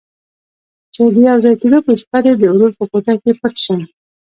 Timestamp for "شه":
3.65-3.75